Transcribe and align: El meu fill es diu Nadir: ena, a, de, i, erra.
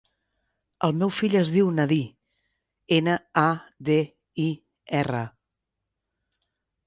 El 0.85 0.93
meu 1.01 1.11
fill 1.17 1.35
es 1.41 1.49
diu 1.55 1.67
Nadir: 1.79 1.99
ena, 2.97 3.17
a, 3.43 3.45
de, 3.91 3.97
i, 4.45 4.49
erra. 5.03 5.23